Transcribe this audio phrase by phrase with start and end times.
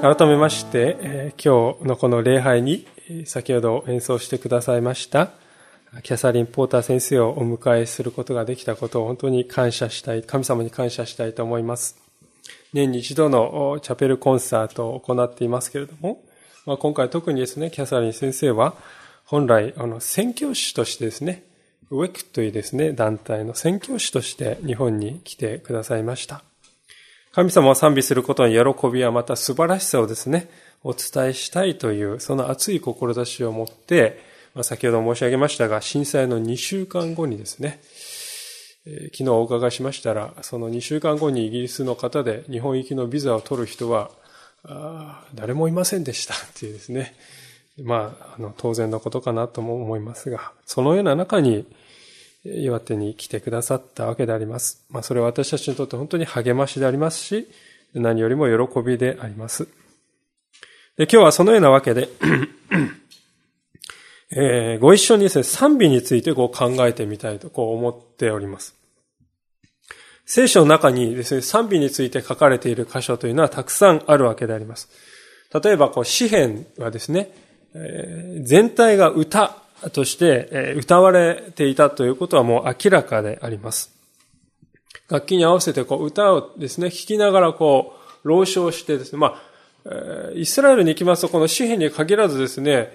[0.00, 2.84] 改めまして、今日のこの礼拝に
[3.24, 5.30] 先ほど演奏してくださいました
[6.02, 11.96] キャサリン・ポーター先生をお迎えすることができたことを本当に感謝したい、神様に感謝したいと思います。
[12.74, 16.22] 年に一度のチャペルコンサートを行っていますけれども、
[16.66, 18.74] まあ、今回特にですね、キャサリン先生は
[19.24, 21.44] 本来あの宣教師としてですね、
[21.90, 26.42] ウェクというですね、団体の宣教師として日本に来てくださいました。
[27.32, 30.50] 神様を賛美することの喜びはまた素晴らしさをですね、
[30.82, 34.20] お伝えしたいという、その熱い志を持って、
[34.54, 37.80] まあ、先ほど申し上げましたが、震災の2週間後にですね、
[39.12, 44.10] 昨日お伺いしましたら、その2週間後にイギリスの方で日本行きのビザを取る人は、
[44.64, 47.14] あ誰もいませんでした っていうですね、
[47.82, 51.66] まあ、あの、当然のことかなとも思いますが、そのような中に、
[52.44, 54.84] 岩手に来てくださったわけであります。
[54.88, 57.48] まあ、それは私たちにとって本当に励ましでありますし、
[57.94, 59.68] 何よりも喜びであります。
[60.98, 62.08] で今日はそのようなわけで
[64.30, 68.74] えー、ご一緒にですね、賛美についてこう考えてみたいとこう思っております。
[70.26, 74.90] 聖書の中にですね、賛美について書かれている箇所というのはたくさんあるわけであります。
[75.62, 77.30] 例えば、こう、詩篇はですね、
[77.74, 83.94] えー、全体が歌としてえ歌われていたということはもう明らかであります。
[85.08, 89.47] 楽器に合わせてこう歌をですね、弾きながらこう、朗唱してですね、まあ、
[90.34, 92.92] イスラエルに行きますとこの詩篇に限らずですね、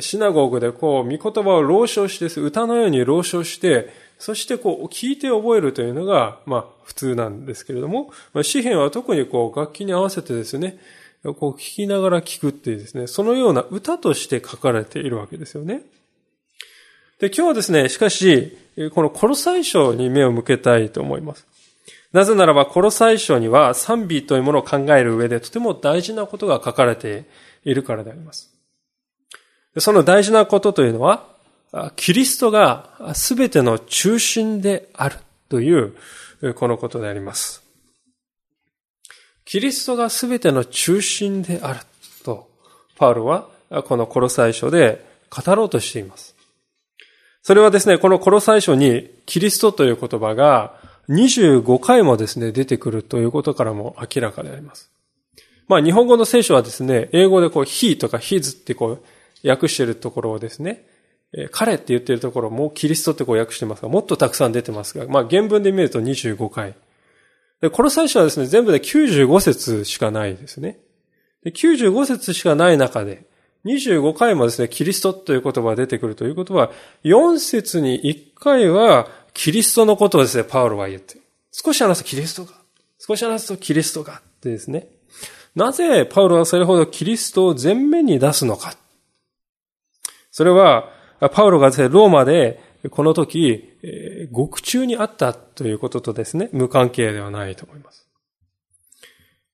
[0.00, 8.10] シナゴーグでこう、御言葉を朗唱して、歌のように朗唱して、そしてこう、聞いて覚えるというのが、まあ、普通なんですけれども、
[8.42, 10.78] 詩篇は特にこう、楽器に合わせてですね、
[11.22, 15.82] こう、聞きながら聞くっていうですね、そのような歌として書かれているわけですよね。
[17.20, 18.56] で、今日はですね、しかし、
[18.92, 21.46] このコロサイ書に目を向けたいと思います。
[22.12, 27.26] なぜならば、コロサイ書には賛美というものを考える上でとても大事なことが書かれて
[27.64, 28.50] いるからであります。
[29.78, 31.26] その大事なことというのは、
[31.96, 35.16] キリストが全ての中心である
[35.48, 35.94] という、
[36.54, 37.62] このことであります。
[39.44, 41.80] キリストが全ての中心である
[42.24, 42.50] と、
[42.96, 43.48] パウロは
[43.84, 46.34] このコロサイ書で語ろうとしています。
[47.42, 50.74] それはですね、このコロサイ書にキリストという言葉が
[51.08, 54.90] 25回もですね、出てくるということからも明らかであります。
[55.66, 58.98] まあ日本語の聖書はですね、英語でこう he とか his ってこ
[59.44, 60.86] う訳してるところをですね、
[61.50, 66.74] 彼って言ってるところもキリストってこう訳してますが、もっとたくさん出てますが、まあ原文で見ると25回。
[67.60, 70.78] で、この最初はですね、全部で95節しかないですね。
[71.42, 73.26] で95節しかない中で、
[73.64, 76.70] 25回もですね、キリストという言葉が出てくるということは、
[77.04, 81.18] 4節に1回はキリストのことをですね、パウロは言って、
[81.52, 82.52] 少し話すとキリストが、
[82.98, 84.88] 少し話すとキリストがってですね、
[85.54, 88.74] なぜパウロはそれほどキリストを前面に出すのか。
[90.30, 90.90] それは、
[91.32, 93.64] パウロがですね、ローマでこの時、
[94.30, 98.06] 獄中にあったということとですね、無関係ではないと思います。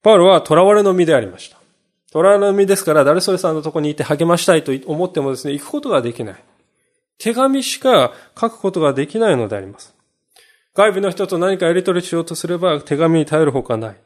[0.02, 1.58] パウロは囚われの身でありました。
[2.12, 6.44] 虎の実ですから、誰それさんのとこに行って励ましたいと思ってもですね、行くことができない。
[7.18, 9.94] 手紙しか書くことができないのであります。
[10.74, 13.96] 外部の人と何かやり取りしようとすれば手紙に頼るほかない。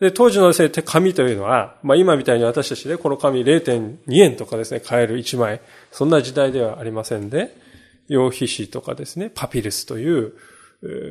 [0.00, 5.60] で、当時のですね、紙というのは、まあ今みたいに私たちでこの紙0.2円とかですね、買える1枚、
[5.90, 7.56] そんな時代ではありませんで、
[8.08, 10.34] 用皮紙とかですね、パピルスという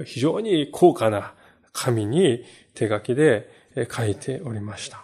[0.06, 1.34] 非常に高価な
[1.74, 2.44] 紙に
[2.76, 3.50] 手書きで
[3.92, 5.04] 書いておりました。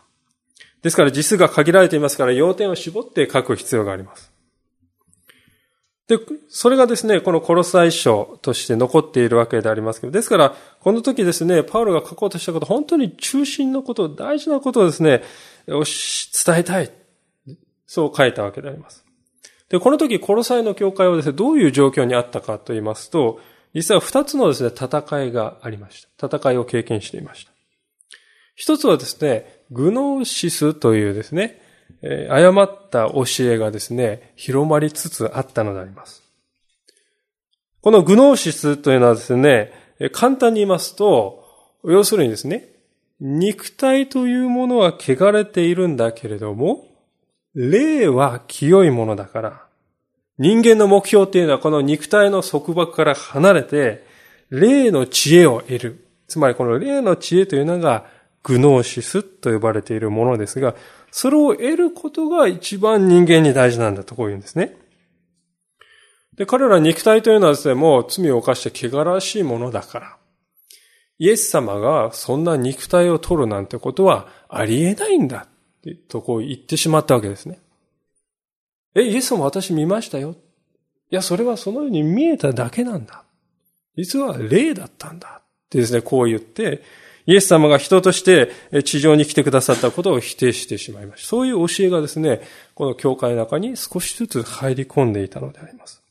[0.83, 4.30] ですから字数が限られていますから要点を絞って書く必要があります。
[6.11, 6.19] で、
[6.49, 15.23] それがですね、このコロサイ書として残っているわけでありますけど、ですから、この時ですね、パウロが書こうとしたこと、本当に中心のこと、大事なことをですね、
[15.67, 16.91] 伝えたい。
[17.87, 19.05] そう書いたわけであります。
[19.69, 23.39] で、この時、コロサイの教会はですね、どういう状況にあったかと言いますと、
[23.73, 26.27] 実は二つのですね、戦いがありました。
[26.27, 27.53] 戦いを経験していました。
[28.55, 31.61] 一つはですね、グノーシスというですね、
[32.01, 36.23] 誤った教えがですね、広まりつつあったのであります。
[37.81, 39.71] このグノーシスというのはですね、
[40.11, 41.43] 簡単に言いますと、
[41.83, 42.69] 要するにですね、
[43.19, 46.87] 肉体というものは汚れているんだけれども、
[47.53, 49.63] 霊は清いものだから、
[50.39, 54.03] 人間の目標っていうのはこの肉体の束縛から離れて、
[54.49, 56.05] 霊の知恵を得る。
[56.27, 58.05] つまりこの霊の知恵というのが、
[58.43, 60.75] グノーシスと呼ばれているものですが、
[61.11, 64.77] それを得ることが一番人間に大事なんだとこう言うんですね。
[66.35, 70.17] で、彼ら肉体というのはですね、もう罪を犯して汚らしいものだから、
[71.19, 75.47] イエス様がそんな肉体を取るなんてことはありえないんだ、
[76.07, 77.59] とこう言ってしまったわけですね。
[78.95, 80.35] え、イエス様私見ましたよ。
[81.11, 83.23] いや、それはそのように見えただけなんだ。
[83.97, 85.41] 実は霊だったんだ。
[85.41, 86.81] ってですね、こう言って、
[87.25, 88.51] イエス様が人として
[88.83, 91.27] 地上に来てくださったことを否定してしまいました。
[91.27, 92.41] そういう教えがですね、
[92.75, 96.01] この教会の中に少しずつ入り込んでいたのであります。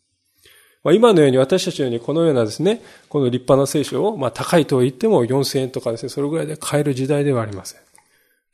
[0.82, 7.80] まあ、今のように私たちのようにこのようなですね、この立派な聖書を、まあ高いと言っても4000円とかですね、それぐらいで買える時代ではありません。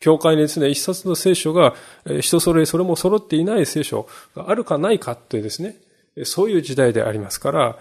[0.01, 1.75] 教会にですね、一冊の聖書が、
[2.21, 5.77] 人それそれも揃っていない聖書があるかないかというですね、
[6.25, 7.79] そういう時代でありますから、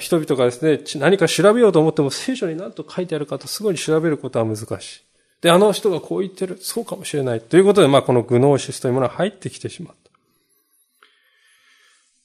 [0.00, 5.02] 人々がですね、何か調べようと思っても聖書に何と書いてあるかとすぐに調べることは難しい。
[5.42, 7.40] で、あの人がこう言ってる、そうかもしれない。
[7.40, 10.06] ということで、まあ、このグノーシスというものが入ってきてしまった。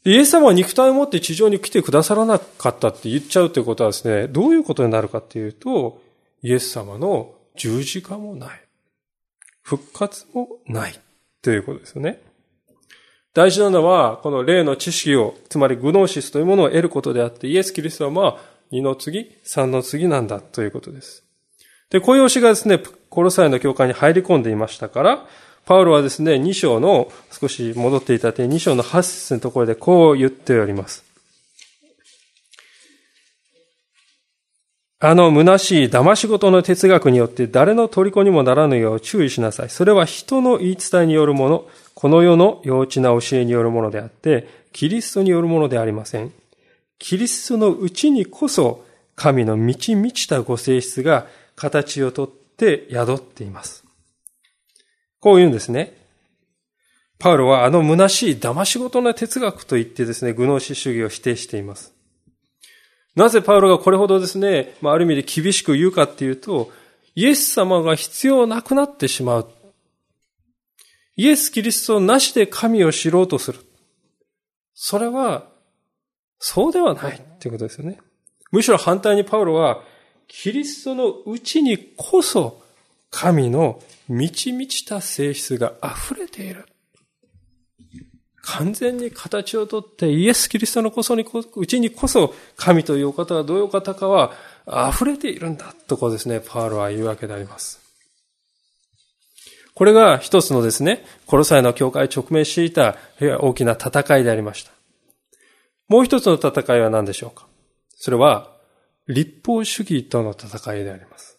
[0.04, 6.02] イエス様は肉体を持って地上に来てくださらなかったって言っちゃうということはですね、どういうことになるかっていうと、
[6.42, 8.62] イエス様の十字架もない。
[9.62, 11.00] 復活もない
[11.42, 12.20] ということですよね。
[13.34, 18.38] 大事なのは、この霊の知識を、つまりグノーシスというものを得ることであって、イエス・キリストはまあ、
[18.74, 21.24] 2の次、3の次なんだということです。
[21.90, 25.26] で、こういう教えがですね、コロサイの教会に入り込んでいましたから、
[25.66, 31.12] パウロはですね、2章の、少し戻っていたて、2章の8節のところでこう言っております。
[35.04, 39.70] あの虚しい騙し事の哲学によって誰の虜にもならぬよう注意しなさい。
[39.70, 46.32] それは人の言い伝えによるもの、この世の幼稚な教えによるものであって、キリストによるものでありません。
[47.00, 48.86] キリストのうちにこそ、
[49.16, 53.84] 神の満ち満ちたご性質が形をとって宿っています。
[55.20, 55.96] こう言うんですね。
[57.20, 61.94] パウロはあの虚しい騙し事の哲学と言ってですね、愚脳死主義を否定しています。
[63.16, 66.72] なぜパウロがこれほどですね、まあ、ある意味で厳しく言うかっていうと、
[67.14, 69.50] イエス様が必要なくなってしまう。
[71.22, 73.60] イエス・キリストなしで神を知ろうとする。
[74.74, 75.46] それは、
[76.40, 78.00] そうではないっていうことですよね。
[78.52, 79.84] むしろ反対にパウロは、
[80.28, 82.64] キリストのうちにこそ、
[83.12, 83.80] 神の
[84.10, 86.66] 満ち満ちた性質が溢れている。
[88.42, 91.24] 完全に形をとってイエス・キリストのこそに、
[91.56, 94.34] うちにこそ神というお方がどういうお方かは
[94.92, 97.81] 溢れているんだとこうですね、パウロは言うわけであります。
[99.74, 102.98] これが一つのですね、コロサイの教会直面していた
[103.40, 104.72] 大きな戦いでありました。
[105.88, 107.48] もう一つの戦いは何でしょうか？
[107.96, 108.52] それは、
[109.08, 111.38] 立法主義との戦いであります。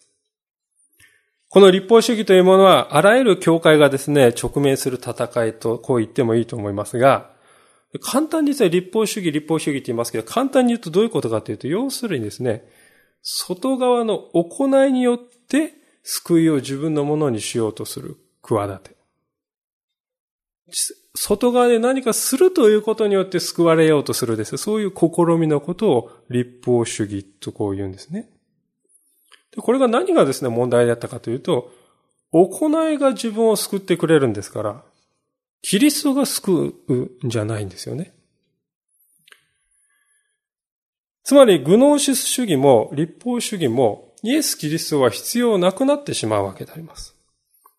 [1.49, 7.31] この立法主義というものは、あらゆる教会がですね、直面する戦いと、こう言ってもいいと思いますが、
[8.01, 12.63] 簡単にですね、立法主義、立法主義って言いますけど、簡単に言うとどういうことかというと、要するにですね、
[13.21, 18.95] 外側の行いによって救いを自分のものにしようとする企て。
[21.15, 24.57] 外側で何かするということによって救われようとするです。
[24.57, 28.29] そういう試みのことを立法主義とこう言うんですね。
[29.55, 31.71] で、これが何がですね、問題だったかというと、
[32.31, 34.83] 行いが自分を救ってくれるんですから、
[35.61, 36.95] キリストが救う
[37.27, 38.13] んじゃないんですよね。
[41.23, 47.15] つまり、グノーシス主義も立法主義もイエス・キリストは必要なくなってしまうわけであります。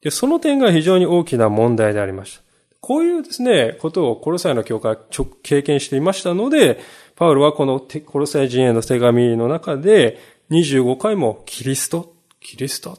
[0.05, 2.45] で、その点が非常に大きな問題でありました。
[2.81, 4.99] こういうですね、ことをコロサイの教会は
[5.43, 6.79] 経験していましたので、
[7.17, 10.19] パウロはこのコロサイ人への手紙の中で、
[10.51, 12.99] 25回もキリスト、キリスト、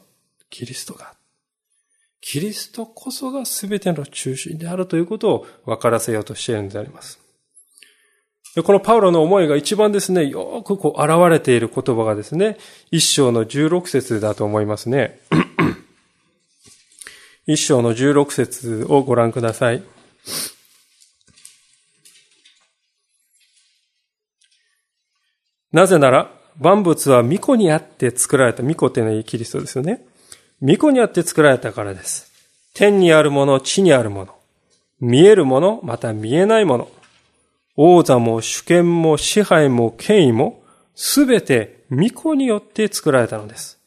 [0.50, 1.14] キリストが。
[2.20, 7.20] キリストこそが全ての中心であるということを分からせようとしているのであります。
[8.64, 12.56] このパウロの思いが一番ですね、よくこう現れている言葉がですね、
[12.90, 15.20] 一章の16節だと思いますね。
[17.46, 19.82] 一章の16節をご覧ください。
[25.72, 28.62] なぜなら、万物は巫女にあって作られた。
[28.62, 30.04] 巫女っていうのはキリストですよね。
[30.60, 32.32] 巫女にあって作られたからです。
[32.74, 34.34] 天にあるもの、地にあるもの。
[35.00, 36.88] 見えるもの、また見えないもの。
[37.76, 43.78] 王座も主権も支配も権威も、すべて巫女によって作られたのです。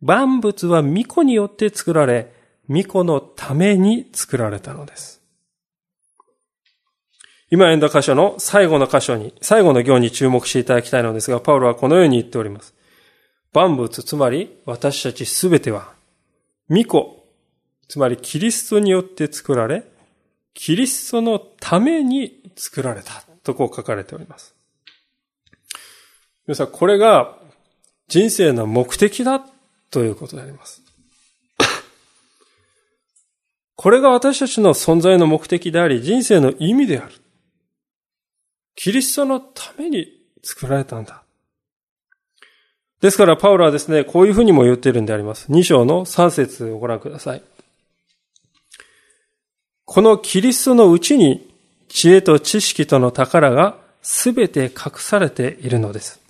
[0.00, 2.32] 万物は巫女によって作られ、
[2.72, 5.20] 巫女のために作られたのです。
[7.50, 12.74] 今読んだ箇所の最後の箇所に、最後の行に注目していただきたいのですが、パウロはこのように言っております。
[13.52, 15.92] 万物、つまり私たちすべては、
[16.68, 17.22] 巫女、
[17.88, 19.84] つまりキリストによって作られ、
[20.54, 24.54] キリストのために作られたとこう書かれております。
[26.46, 27.36] 皆さん、これが
[28.08, 29.44] 人生の目的だ
[29.90, 30.81] ということであります。
[33.82, 37.14] これが私たちの存在の目的であり、人生の意味である。
[38.76, 40.06] キリストのために
[40.40, 41.24] 作られたんだ。
[43.00, 45.50] ですから、パウロはですね、こういうふうにも言っているんであります。
[45.50, 47.42] 2章の3節をご覧ください。
[49.84, 51.52] このキリストのうちに
[51.88, 56.20] 知恵と知識との宝がすべて隠されているのです。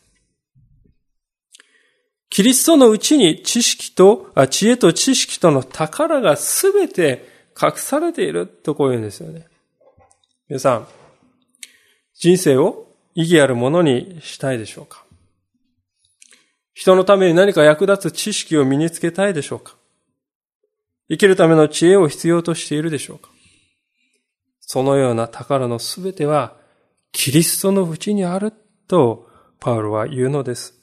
[2.30, 7.30] キリストのうちに知識と、知恵と知識との宝がすべて
[7.61, 9.47] 隠されているとこう言うんですよね。
[10.49, 10.88] 皆さん、
[12.14, 15.04] 人生を意義あるものにしたいでしょうか？
[16.75, 19.76] 人のために何か役立つ知識を身につけたいでしょうか？
[21.11, 23.30] 生きるための知恵を必要としているでしょうか？
[24.61, 26.56] そのような宝のすべては
[27.12, 28.52] キリストのうちにある
[28.88, 29.28] と
[29.61, 30.75] パウロは言うのです。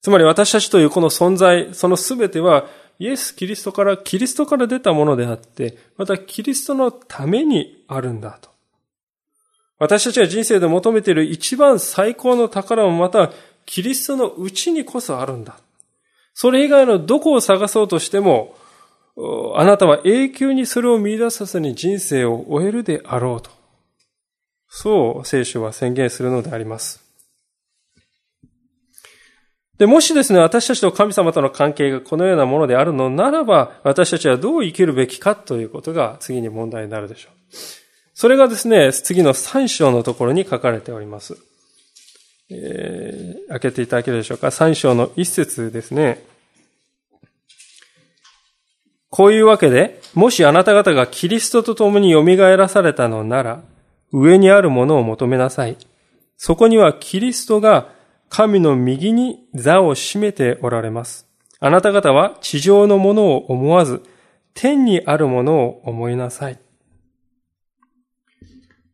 [0.00, 2.66] つまり私たちというこの存在、そのすべては
[2.98, 8.50] イエス・キリストから、キリストから出たものであって、またキリストのためにあるんだと。
[9.78, 13.30] 私たちが人生で求めている一番最高の宝もまた
[13.66, 15.58] キリストのうちにこそあるんだ。
[16.32, 18.56] それ以外のどこを探そうとしても、
[19.54, 23.50] あなたは永久にそれを見出さずに人生を終えるであろうと。
[24.68, 27.05] そう聖書は宣言するのであります。
[29.78, 37.32] で、もしですね、私たちと神様との関係がこのようなものであるのならば、私たちはどう生きるべきかということが次に問題になるでしょう。
[38.14, 41.36] それがですね、次の3章のところに書かれております。
[42.48, 46.24] えー、開けていただけるでしょうか？3章の一節ですね。
[49.10, 52.24] こういうわけで、もしあなた方がキリストと共に蘇
[52.56, 53.62] らされたのなら、
[54.12, 55.76] 上にあるものを求めなさい。
[56.36, 57.88] そこにはキリストが
[58.28, 61.26] 神の右に座を占めておられます。
[61.60, 64.02] あなた方は地上のものを思わず、
[64.54, 66.58] 天にあるものを思いなさい。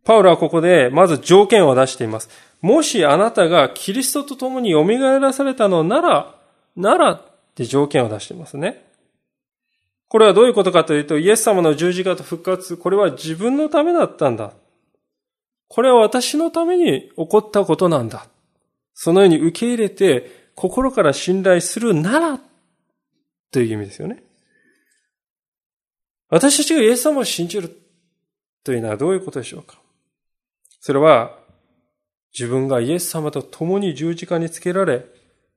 [0.05, 2.29] パウロはここでまず条件を出しています。
[2.61, 4.85] もしあなたがキリストと共に蘇
[5.19, 6.35] らされたのなら、
[6.77, 7.23] ならっ
[7.55, 8.85] て条件を出していますね。
[10.09, 14.53] これはどういうことかというと、イエス様の十字架と復活、これは自分のためだったんだ。
[15.69, 18.27] これは私のために起こったことなんだ。
[18.95, 22.41] そのように受け入れて、心から信頼するなら、
[23.51, 24.23] という意味ですよね。
[26.29, 27.77] 私たちがイエス様を信じる
[28.65, 29.79] というのはどういうことでしょうか？
[30.81, 31.39] それは、
[32.33, 35.05] 自分がイエス様と共に十字架につけられ、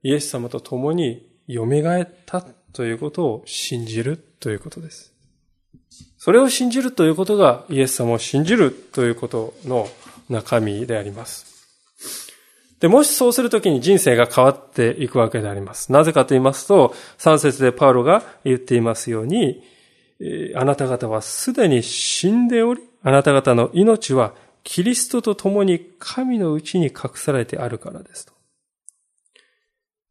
[0.02, 5.12] イエス様と共に蘇ったということを信じるということです。
[6.18, 9.88] それを信じるということがイエス様を信じるということの
[10.28, 11.55] 中身であります。
[12.86, 15.90] で、もしそうするときに人生が変わっていくわけであります。
[15.90, 19.60] なぜかと言いますと、3節でパウロが言っていますように、
[20.54, 28.32] あなた方はすでに死んでおり、あなた方の命はキリストと共に神のうちに隠されてあるからですと。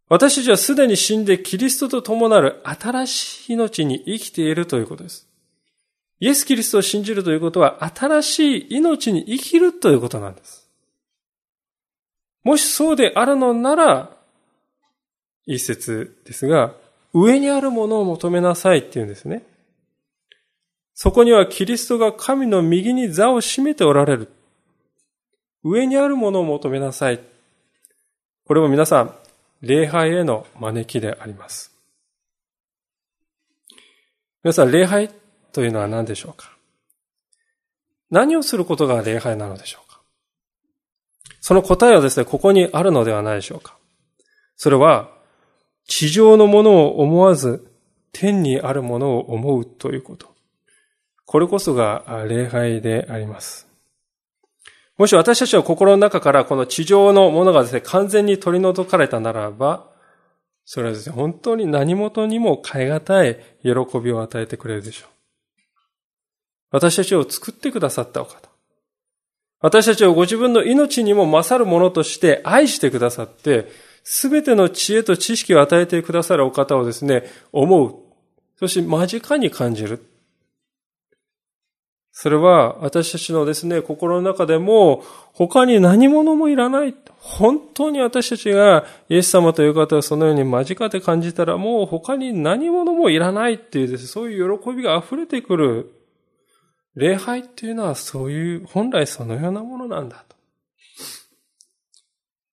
[0.10, 5.30] 私たちはすでに死んでキリストと共なる新しい命に生きているということです。
[6.20, 10.65] イエス・キリストを信じるということは新しい命に生きるということなんです。
[12.46, 14.16] もしそうであるのなら、
[15.48, 16.76] 一節ですが、
[17.12, 19.44] 上にあるものを求めなさいって言うんですね。
[20.94, 24.30] そこにはキリストが神の右に座を占めておられる。
[25.64, 27.20] 上にあるものを求めなさい。
[28.46, 29.16] これも皆さん、
[29.62, 31.74] 礼拝への招きであります。
[34.44, 35.10] 皆さん、礼拝
[35.52, 36.52] というのは何でしょうか？
[38.12, 39.85] 何をすることが礼拝なのでしょう
[41.46, 43.78] その答えはですね、ここにあるのではないでしょうか。
[44.56, 45.12] それは、
[45.86, 47.72] 地上のものを思わず、
[48.12, 50.34] 天にあるものを思うということ。
[51.24, 53.68] これこそが礼拝であります。
[54.98, 59.88] もし私たちは心の中からこの地上のものがですね、完全に取り除かれたならば、
[60.66, 65.10] それはですね、本当に何事にも変え難い喜びを与えてくれるでしょう。
[66.72, 68.55] 私たちを作ってくださったお方。
[69.66, 73.68] 私たちをご自分の命にも勝るものとして愛してくださって、
[74.04, 77.96] すべての知恵と知識を与えてくださるお方をですね、思う。
[78.60, 80.06] そして間近に感じる。
[82.12, 85.04] それは私たちのですね、心の中でも
[85.34, 86.94] 他に何者もいらない。
[87.18, 95.92] 本当に私たちがイエス様という方をそのように間近で感じたらもう他に何者もいらないっていうですね、そういう喜びが溢れてくる。
[96.96, 100.36] 礼拝っていうのはそういう、本来そのようなものなんだと。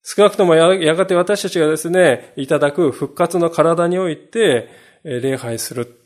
[0.03, 4.69] 少なくともやがて私たちがですね、いただく復活の体において、
[5.03, 5.99] 礼拝する。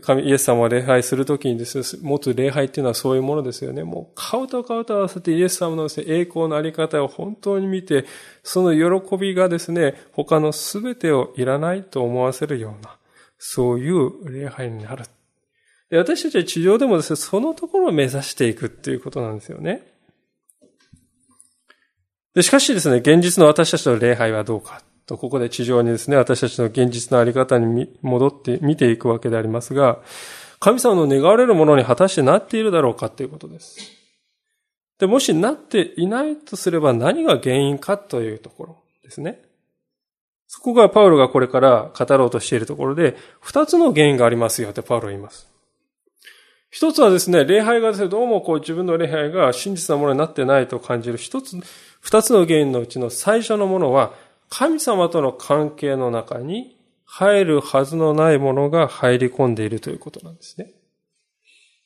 [0.00, 3.84] 神、イエス様を礼拝するときにですね、持つ礼拝っていうのはそういうものですよね。
[3.84, 8.06] もう顔と顔と合わせてイエス様のですね、栄光のあり方を本当に見て、
[8.42, 12.96] その喜びがですね、他のすべてをいらないと思わせるような、
[13.38, 15.04] そういう礼拝になる。
[15.98, 19.82] 私たちは地上でもですね、そのところを目指していくっていうことなんですよね。
[22.34, 24.82] でしかしですね、現実の私たちの礼拝はどうか。
[25.06, 30.00] と、ここで地上にですね、私たちの現実のあり方に戻って見ていくわけでありますが、
[30.58, 33.78] 神様の願われるものに果たしてなっているだろうかということです。
[34.98, 39.42] で、もしなっていないとすれば何が原因かというところですね。
[40.46, 45.53] そこがパウロがこれから語ろうとしているところで、二つの原因がありますよってパウロは言います。
[46.74, 51.56] 一つはですね、礼拝がですね、どうもこう自分の礼拝が真実なものになってないと感じる一つ、
[52.00, 54.12] 二つの原因のうちの最初のものは、
[54.48, 60.72] 神様との関係の中に入るはずのないものが入り込んでいるということなんですね。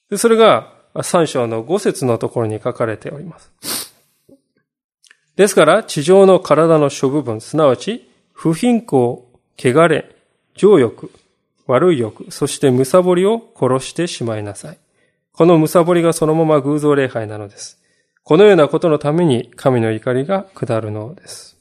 [0.09, 3.93] でそれが三章の五節のところに書かれております。
[5.37, 9.23] ですから、地上の体の諸部分、すなわち、不貧困、
[9.59, 10.17] 汚れ、
[10.55, 11.11] 情欲、
[11.69, 14.79] 悪い欲、そしてむさぼりを殺してしまいなさい。
[15.33, 17.81] このむさぼりがそのまま偶像礼拝なのです。
[18.25, 21.57] このようなことのために神の怒りが下るのです。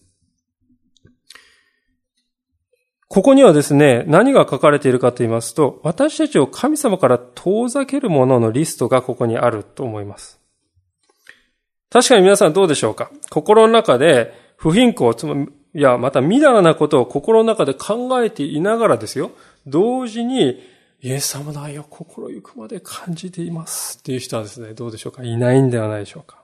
[3.10, 10.42] ここにはですね、何が書かれているかと言いますと、私たちを神様から遠ざけるもののリストがここにあると思います。
[11.90, 13.10] 確かに皆さんどうでしょうか？
[13.30, 19.32] 心の中で不貧困、つまり、いや、またみだらなことを心の中で考えていながらですよ。
[19.68, 20.64] 同時に、
[21.02, 25.24] イエス様の愛を心ゆくまで感じていますっていう人はですね、どうでしょうか？
[25.24, 26.40] いないんではないでしょうか？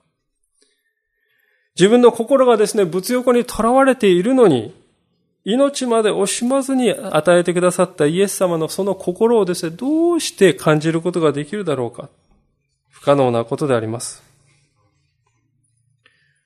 [1.75, 4.75] 自分の心がですね、物欲にとらわれているのに、
[5.43, 12.09] 命まで惜しまずに与えてくださったイエス様のその心をですね、どうして感じることができるだろうか？
[12.89, 14.21] 不可能なことであります。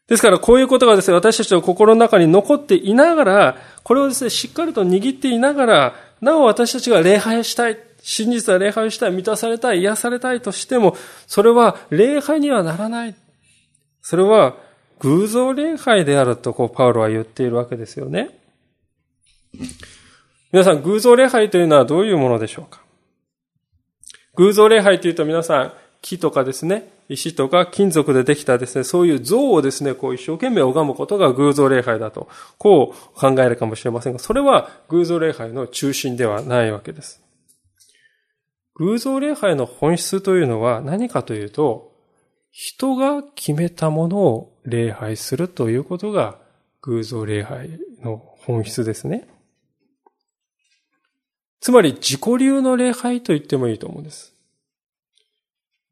[0.08, 10.96] ですから、こういうことがですね、私たちの心の中に残っていながら、これをですね、しっかりと握っていながら、なお私たちが礼拝したい、真実は礼拝したい、満たされたい、癒されたいとしても、
[11.28, 13.16] それは礼拝にはならない。
[14.02, 14.56] それは
[15.00, 18.40] 偶像礼拝であると、こう、パウロは言っているわけですよね。
[20.52, 22.82] 皆さん、偶像礼拝というのはどういうものでしょうか？
[24.36, 37.22] 偶像礼拝というと皆さん、木とかですね、石とか金属でできたですね、そういう像をですね、こう一生懸命拝むことが偶像礼拝だと、こう考えるかもしれませんが、それは偶像礼拝の中心ではないわけです。
[38.76, 41.94] 偶像礼拝の本質というのは何かというと、
[42.52, 46.40] 人が決めたものを礼拝するということが
[46.82, 49.28] 偶像礼拝の本質ですね。
[51.60, 54.37] つまり自己流の礼拝と言ってもいいと思うんです。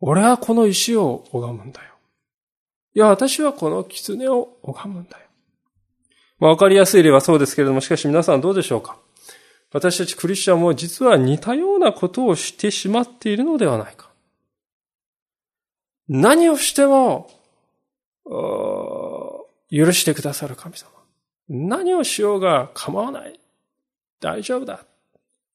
[0.07, 1.87] 俺はこの石を拝むんだよ。
[2.93, 5.25] いや、私はこの狐を拝むんだよ。
[6.37, 8.99] まあ、わかりやすい例はそうですけれども、しかし皆さんどうでしょうか？
[9.73, 14.11] 私たちクリスチャンも実は似たようなことをしてしまっているのではないか。
[16.07, 17.31] 何をしても、
[19.71, 20.91] 許してくださる神様。
[21.49, 23.39] 何をしようが構わない。
[24.21, 24.85] 大丈夫だ。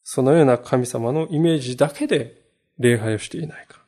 [0.03, 2.43] そのような神様のイメージだけで
[2.81, 3.79] 礼拝をしていないか。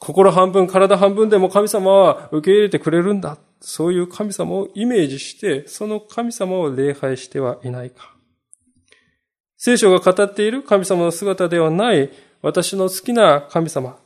[0.00, 3.36] 心半分、体半分でも神様は受け入れてくれるんだ。
[3.60, 8.14] そういう神様をイメージして、その神様を礼拝してはいないか。
[9.58, 12.10] 聖書が語っている神様の姿ではない
[12.40, 13.98] 私の好きな神様。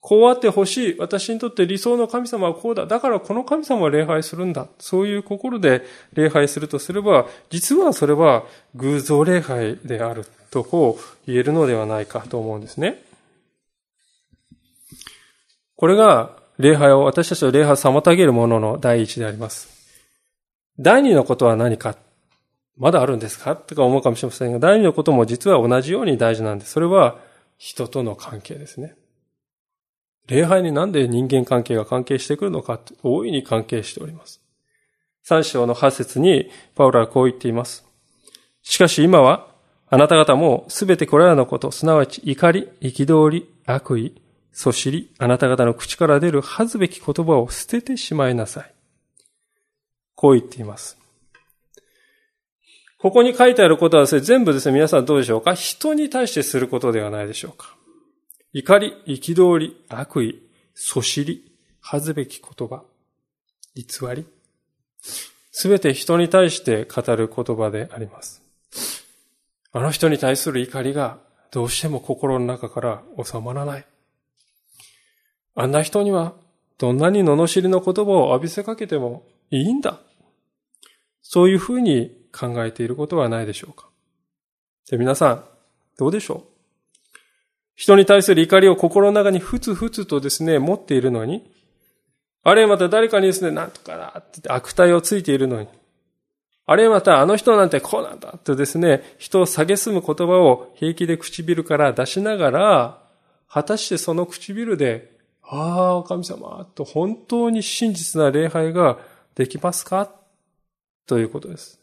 [0.00, 0.96] こうあってほしい。
[1.00, 2.86] 私にとって理想の神様はこうだ。
[2.86, 4.68] だからこの神様を礼拝するんだ。
[4.78, 8.44] そういう心で礼拝するとすれば、実はそれは
[8.76, 13.02] 偶像礼拝であるとこう言えるのではないかと思うんですね。
[15.82, 19.68] これが礼拝を、私たちの礼拝を妨げるものの第一であります。
[20.78, 21.96] 第二のことは何か？
[22.76, 23.56] まだあるんですか？
[23.56, 26.70] とか思うかもしれませんが、第二のことも実は同じように大事なんです。
[26.70, 27.18] それは
[27.58, 28.94] 人との関係ですね。
[30.28, 34.40] 礼拝になんで人間関係が関係してくるのかって大いに関係しております。
[35.24, 37.84] 三章の八節にパウロはこう言っています。
[38.62, 39.48] しかし今は
[39.90, 48.74] あなた方もすべてこれらのこと、すなわち怒り、憤り、悪意、そしり、あなた方の口から出る恥ずべき言葉を捨ててしまいなさい。
[50.14, 50.98] こう言っています。
[52.98, 55.54] ここに書いてあることは、全部ですね、皆さんどうでしょうか？
[55.54, 57.74] 人に対してすることではないでしょうか
[58.52, 60.42] 怒り、憤り、悪意、
[60.74, 62.84] そしり、恥ずべき言葉、
[63.74, 63.84] 偽
[64.14, 64.26] り。
[65.50, 68.42] すべて人に対して語る言葉であります。
[69.72, 71.18] あの人に対する怒りが
[71.50, 73.84] どうしても心の中から収まらない。
[75.54, 76.34] あんな人には
[76.78, 80.00] どんなに罵りの言葉を浴びせかけてもいいんだ。
[81.20, 83.88] そういうふうに考えていることはないでしょうか。
[84.90, 85.44] で皆さん、
[85.98, 86.52] どうでしょう？
[87.74, 91.50] 人に対する怒りを心の中にふつふつとですね、持っているのに、
[92.42, 95.68] あるいはまた誰かにですね、なんとかなって悪態をついているのに、
[96.66, 103.02] あるいはまたあの人なんてこうなんだとですね、人を蔑む言葉を平気で唇から出しながら、
[103.48, 105.11] 果たしてその唇で、
[105.42, 108.98] ああ、神様、と本当に真実な礼拝が
[109.34, 110.10] できますか？
[111.06, 111.80] ということです。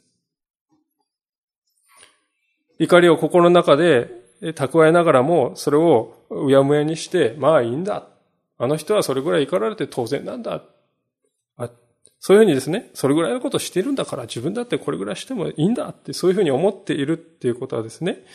[2.80, 4.10] 怒りを心の中で
[4.42, 8.08] 蓄えながらも、それをうやむやにして、まあいいんだ。
[8.58, 10.64] あの人はそれぐらい怒られて当然なんだ。
[12.22, 18.26] そういうふうにですね、それぐらいのことをしているんだから自分だってこれぐらいしてもいいんだって、そういうふうに思っているっていうことはですね、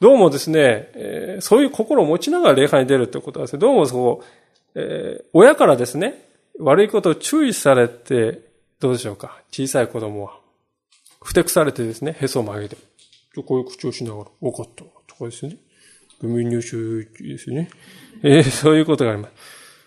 [0.00, 6.28] どうもですね、そういう心を持ちながら礼拝に出るってことはですね、どうもそう、え、親からですね、
[6.60, 8.42] 悪いことを注意されて、
[8.78, 10.38] どうでしょうか、小さい子供は。
[11.20, 12.76] ふてくされてですね、へそを曲げて、
[13.44, 15.56] こういう口をしながら、分かった、とかですね。
[16.20, 17.68] グミ入手ですね。
[18.22, 19.34] えー、そういうことがあります。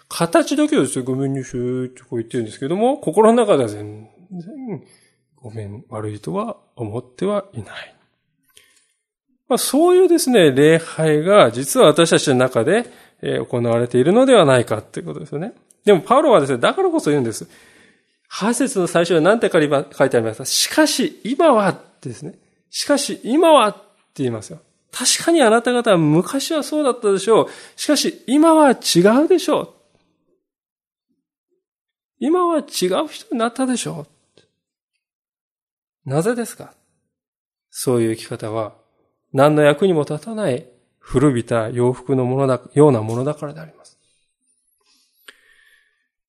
[0.09, 4.83] 形だけはですね、ごめんにしゅーってこう言ってるんですけども、心の中では全然、
[5.37, 7.95] ごめん、悪いとは思ってはいない。
[9.51, 12.89] まあ、そういうですね、礼拝が実は私たちの中で
[13.21, 15.53] 行われているのではないかっていうことですよね。
[15.83, 17.49] でも、パウロはですね、だからこそ言うんです。
[18.31, 19.69] 8節の最初に何て書い
[20.09, 20.45] てありますか？
[20.45, 22.35] しかし、今はですね。
[22.69, 23.79] しかし、今はって
[24.23, 24.59] 言いますよ。
[24.89, 27.47] 確かにあなた方は昔はそうだったでしょう。
[27.75, 29.69] しかし、今は違うでしょう。
[32.19, 34.07] 今は違う人になったでしょ
[36.05, 36.09] う。
[36.09, 36.73] なぜですか？
[37.69, 38.79] そういう生き方は
[39.33, 40.65] 何の役にも立たない
[40.99, 43.97] 古びた洋服のものだ、ようなものだからであります。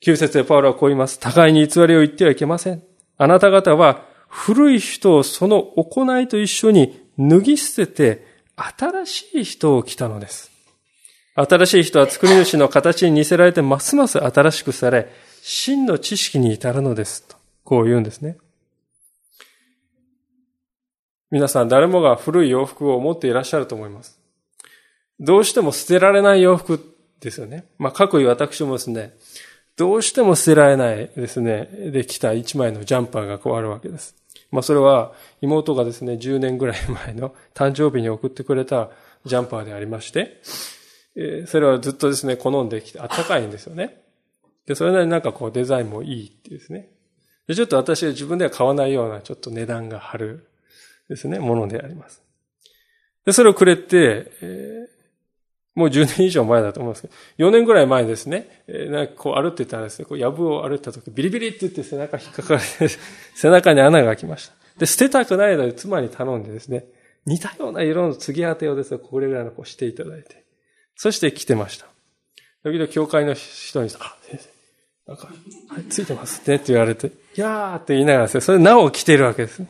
[0.01, 1.21] 旧節でパウロはこう言います。
[1.21, 2.83] 互いに偽りを言ってはいけません。
[3.19, 10.51] あなた方は古い人をその行いと一緒に脱ぎ捨てて新しい人を来たのです。
[11.35, 15.09] 新しい人は作り主の形に似せられてますます新しくされ、
[15.43, 17.27] 真の知識に至るのです。
[17.27, 18.37] と、こう言うんですね。
[21.33, 24.21] 皆さん誰もが古い洋服を持っていらっしゃると思います。
[25.19, 27.65] どうしても捨てられない洋服ですよね。
[27.79, 29.17] まあ、各位私もですね、
[29.79, 34.15] どうしても捨てられないですね、できた一枚のジャンパーがこうあるわけです。
[34.51, 38.91] まあ、それは妹がですね、10年ぐらい前の誕生日に送ってくれた
[39.25, 40.43] ジャンパーでありまして、
[41.17, 44.03] えそれはずっとですね、好んできて、あったかいんですよね。
[44.67, 46.91] で、それなりになんかこうデザインもいいってですね。
[47.47, 50.52] で、ちょっと私は自分では買わないようなちょっと値段が張る
[51.13, 52.23] ですね、ものであります。
[53.25, 57.09] で、それをくれて、えー、もう10年以上前だと思うんですけ
[57.43, 62.89] ど、4年ぐらい前ですね、えー、なんかこう歩いてたらですね、こう、やぶを歩いた時、ビリビリって言って背中引っかかれて、
[63.37, 64.55] 背中に穴が開きました。
[64.79, 66.87] で、捨てたくないので妻に頼んでですね、
[67.27, 70.45] 似たような色の継ぎ当てをですね、これぐらいのこうしていただいて、
[70.97, 71.87] そして来てました。
[72.65, 74.49] 時々教会の人に、あ、先生、
[75.07, 75.29] なんか、
[75.69, 79.69] はい、ついてますねって言われて、いやーって言いながらですね、それなお来てるわけですね。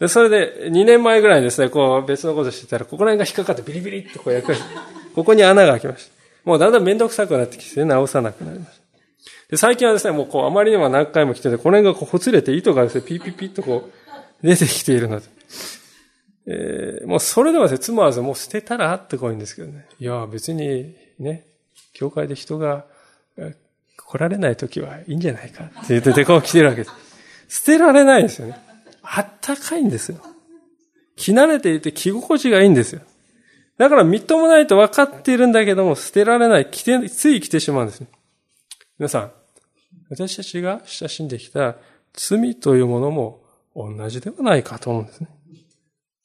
[0.00, 4.54] で、それで、2年前ぐらいにですね、こう、別のことしてたら、ここら辺が引っかかってビリビリってこうやく
[5.14, 6.12] ここに穴が開きました。
[6.44, 8.82] もうだんだんめんどくさくなってきて、直さなくなりました。
[9.50, 13.90] で、最近はですね、もうこう、あまりにも何回も来てて、この辺がこう、ほつれて糸がですね、ピーピーピーとこ
[14.42, 15.26] う、出てきているので。
[16.46, 19.86] えー、もうそれでもですね、妻はですね、もう捨てたらってこう言うんですけどね。
[20.00, 21.44] いや、別にね、
[21.92, 22.86] 教会で人が
[23.96, 26.88] 来られない時はいいんじゃないかって言っててこう来てるわけで
[27.48, 27.60] す。
[27.60, 28.69] 捨てられないですよね。
[29.12, 30.18] あったかいんですよ。
[31.16, 33.02] 着慣れていて着心地がいいんですよ。
[33.76, 38.08] だからみっともないと分かっているんだけども、捨てられない、着て、つい着てしまうんですね。
[38.98, 39.32] 皆さん、
[40.10, 41.76] 私たちが親しんできた
[42.12, 43.42] 罪というものも
[43.74, 45.28] 同じではないかと思うんですね。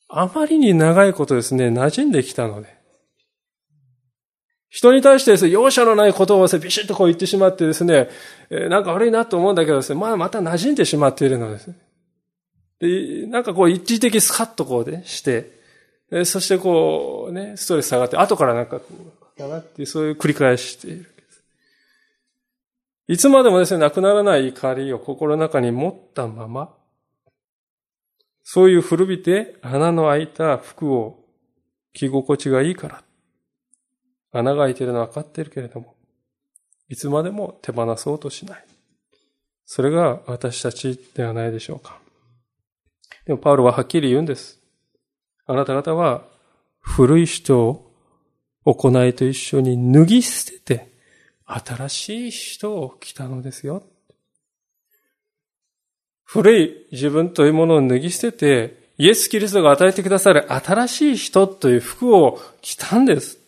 [0.07, 2.75] あまりに長いことですね、馴染んできたので、
[4.69, 8.09] 人に対してですね、容赦のないことをですね、ビシッとこう言ってしまってですね、
[8.49, 11.77] えー、なんか悪いなと思うんだけどですね、まあまた馴染んでしまっているのですね。
[12.79, 15.51] で、なんかこう一時的スカッとこうでして、
[16.11, 21.11] え、そしてこうね、ストレス下がって、後からなんかこう、だなっていう、そういう繰り返している。
[23.07, 26.73] いつまでもですね、なくならない怒りを心の中に持ったまま、
[28.43, 31.23] そういう古びて穴の開いた服を
[31.93, 33.03] 着心地がいいから、
[34.31, 35.95] 穴が開いているのは分かっているけれども、
[36.89, 38.65] いつまでも手放そうとしない。
[39.65, 42.04] それが私たちではないでしょうか。
[43.25, 44.59] でもパウロははっきり言うんです。
[45.47, 46.25] あなた方は
[46.79, 47.91] 古い人を
[48.65, 50.91] 行いと一緒に脱ぎ捨てて
[51.45, 53.83] 新しい人を着たのですよ。
[56.23, 63.39] 古い自分というものを脱ぎ捨てて、イエス・キリストが与えてくださる新しい人という服を着たんです。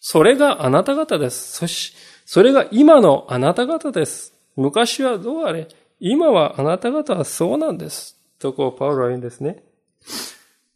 [0.00, 1.52] それがあなた方です。
[1.52, 1.94] そし、
[2.26, 4.34] それが今のあなた方です。
[4.56, 5.68] 昔はどうあれ、
[6.00, 8.16] 今はあなた方はそうなんです。
[8.44, 9.62] とこう、パウロは言うんですね。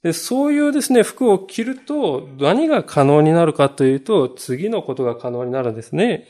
[0.03, 6.27] でそういうですね、服を着ると何が可能になるかというと、次のことが可能になるんですね。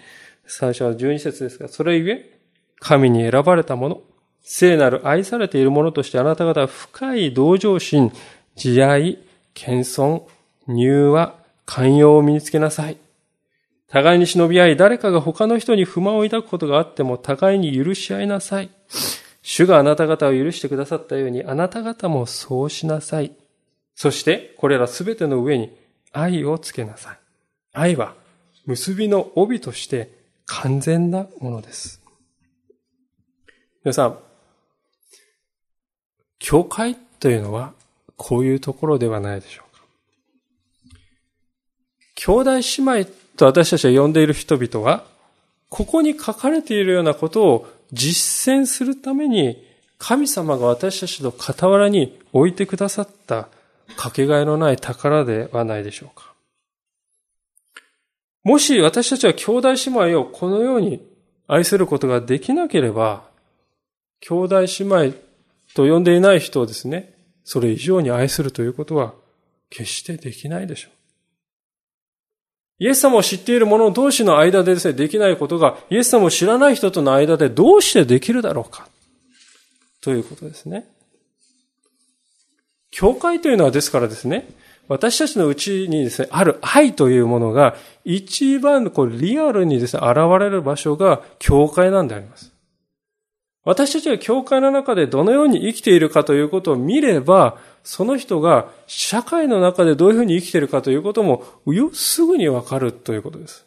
[0.46, 2.38] 最初は12節ですが、それゆえ、
[2.80, 4.02] 神に選ばれたもの、
[4.42, 8.10] 聖なる愛されているものとしてあなた方は深い同情心、
[8.56, 9.18] 慈愛、
[9.54, 10.22] 謙遜、
[10.66, 11.34] 柔和、
[11.66, 12.96] 寛容を身につけなさい。
[13.88, 18.70] 互いに忍び合い、誰かが他の人に不満を抱くことがあっても互いに許し合いなさい。
[19.50, 23.32] 主があなた方を許してくださったように、あなた方もそうしなさい。
[23.94, 25.74] そして、これらすべての上に
[26.12, 27.18] 愛をつけなさい。
[27.72, 28.14] 愛は、
[28.66, 30.10] 結びの帯として
[30.44, 32.02] 完全なものです。
[33.84, 34.18] 皆さん、
[36.38, 37.72] 教会というのは、
[38.18, 39.82] こういうところではないでしょうか。
[42.16, 45.06] 兄弟姉妹と私たちが呼んでいる人々は、
[45.70, 49.66] ここに書かれているようなことを実践するために、
[49.98, 53.48] 神様が私たちの傍らに置いてくださった
[53.96, 56.34] かけがえのない宝ではないでしょうか。
[58.44, 59.80] もし私たちは兄弟姉
[60.12, 61.06] 妹をこのように
[61.46, 63.24] 愛することができなければ、
[64.20, 65.14] 兄弟姉妹
[65.74, 69.14] と呼んでいない人をですね、それ以上に愛するということは
[69.70, 70.97] 決してできないでしょう。
[72.78, 78.88] イエス様を知っている者同士の間でですね、できないことが、イエス様を知らない人との間でどうしてできるだろうか。
[80.00, 80.86] ということですね。
[82.90, 84.48] 教会というのはですからですね、
[84.86, 92.52] 私たちのうちにですね、ある愛というものが一番こうリアルにですね、現れる場所が教会なんであります。
[93.68, 101.44] 私たちが教会の中でどのように生きているかということを見れば、その人が社会の中でどういうふうに生きているかということも、
[101.92, 103.66] すぐにわかるということです。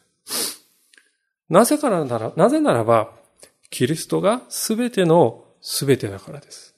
[1.50, 3.12] なぜからなら、なぜならば、
[3.70, 6.74] キリストがすべてのすべてだからです。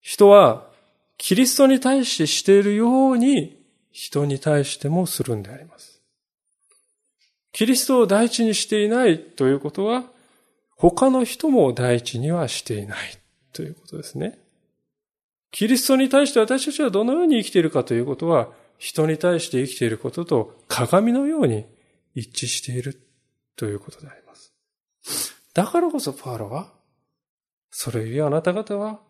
[0.00, 0.66] 人は
[1.18, 6.00] キリストに対してしているように、人に対してもするんであります。
[7.52, 10.04] キリストを第一にしていないということは、
[10.80, 12.98] 他の人も第一にはしていない
[13.52, 14.38] ということですね。
[15.50, 21.66] キリストに対して私たちはどのように生きているかということは、人に対して生きていることと鏡のように
[22.14, 22.98] 一致している
[23.56, 24.54] ということであります。
[25.52, 26.72] だからこそパウロは、
[27.70, 29.00] それゆえあなた方は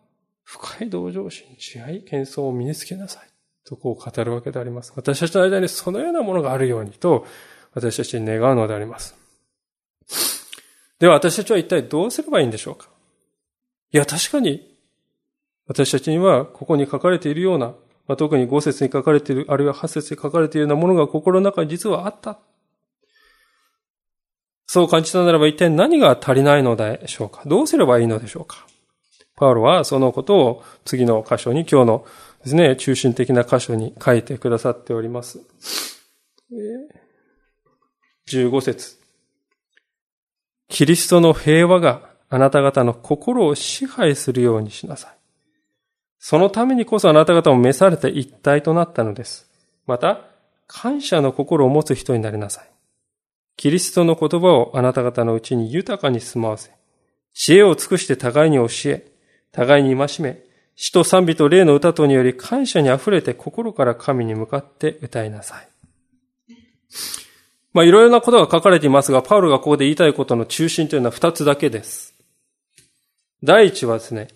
[0.43, 3.29] 深い同情心、慈愛、謙遜を身につけなさい。
[3.63, 4.91] とこう語るわけであります。
[4.97, 7.25] 私たちの間にそのようなものがあるようにと、
[7.73, 9.20] 私たちに願うのであります。
[11.01, 12.87] では私たちは一体どうすればいいんでしょうか？
[13.91, 14.77] いや、確かに、
[15.67, 17.73] 私たちにはここに書かれているような、
[18.07, 22.37] まあ、特に五節に書かれている、あるいは八節に書かれているようなものが心の中に実はあった。
[24.67, 27.41] そう感じたならば一体何が足りないのでしょうか？
[27.47, 28.67] どうすればいいのでしょうか？
[29.35, 32.05] パウロはそのことを次の箇所に、今日の
[32.43, 35.39] ですね、中心的な箇所に書いてくださっております。
[38.31, 39.00] 15節。
[40.71, 45.11] キリストの平和があなた方の心を支配するようにしなさい。
[46.17, 49.51] そのためにこそあなた方も召されて一体となったのです。
[49.85, 50.21] また、
[50.67, 52.69] 感謝の心を持つ人になりなさい。
[53.57, 56.71] キリストの言葉をあなた方のうちに豊かに住まわせ、
[57.33, 59.11] 知恵を尽くして互いに教え、
[59.51, 60.39] 互いに戒め、
[60.77, 65.67] 死と賛美と霊の歌とにより感謝に溢れて心から神に向かって歌いなさい。
[67.73, 72.13] まあ、いろいろなことが書かれていますが、パウロがここで言いたいことの中心というのは二つだけです。
[73.43, 74.27] 第一はですね、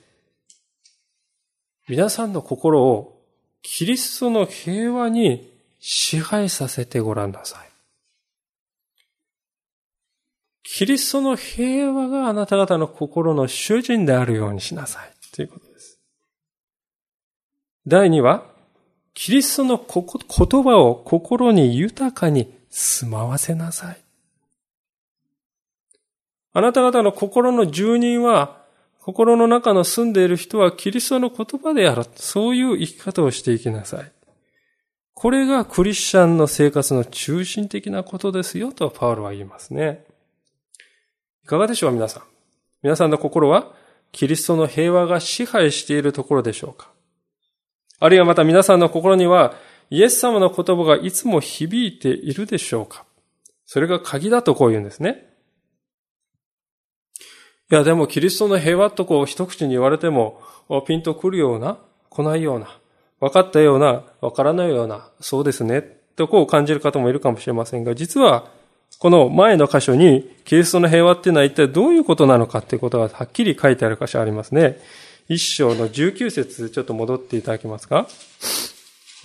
[1.88, 3.22] 皆さんの心を
[3.62, 7.70] キリストの平和に支配させてごらんなさい。
[10.64, 15.12] キリストの平和があなた方の心の主人であるようにしなさい。
[15.32, 16.00] ということです。
[17.86, 18.46] 第二は、
[19.14, 23.98] キリストの言葉を心に豊かに住まわせなさい。
[26.52, 28.62] あなた方の心の住人は、
[29.00, 32.04] 心の中の住んでいる人はキリストの言葉である。
[32.16, 34.12] そういう生き方をしていきなさい。
[35.14, 40.04] これがクリスチャンの生活の中心的なことですよとパウロは言いますね。
[41.46, 42.24] いかがでしょう皆さん。
[42.84, 43.72] 皆さんの心は
[44.12, 46.90] キリストの平和が支配しているところでしょうか
[48.00, 49.56] あるいはまた皆さんの心には
[49.90, 53.06] イエス様の言葉がいつも響いているでしょうか？
[53.66, 55.28] それが鍵だとこう言うんですね。
[57.72, 60.40] いや、でもキリストの平和とこう一口に言われても、
[60.88, 62.78] ピンとくるような、来ないような、
[63.20, 65.82] 分かったような、分からないような、そうですね、
[66.16, 68.52] とこう感じる方もいるかもしれませんが、実は、
[69.00, 74.80] この前の箇所に、キリストの平和っていうのは一体どういうことなのかっていうことがはっきり書いてある箇所ありますね。
[75.28, 78.08] 一章の19節ちょっと戻っていただけますか？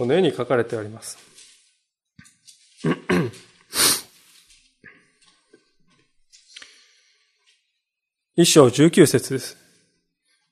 [0.01, 1.19] このように書かれております。
[8.35, 9.59] 一章十九節です。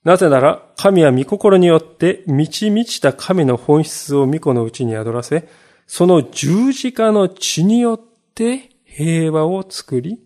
[0.04, 5.48] なぜなら、神は御心によって満ち満ちた神の本質を御子のうちに宿らせ、
[5.86, 8.00] その十字架の血によっ
[8.34, 10.18] て平和を作り、